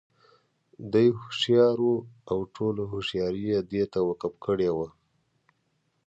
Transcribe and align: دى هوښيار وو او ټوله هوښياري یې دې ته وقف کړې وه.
دى 0.93 1.05
هوښيار 1.19 1.77
وو 1.85 1.95
او 2.31 2.39
ټوله 2.55 2.83
هوښياري 2.91 3.43
یې 3.51 3.59
دې 3.71 3.83
ته 3.91 3.99
وقف 4.09 4.33
کړې 4.45 4.69
وه. 4.77 4.87